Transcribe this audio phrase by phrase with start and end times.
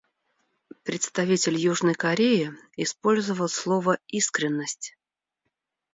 [0.83, 4.95] Представитель Южной Кореи использовал слово «искренность».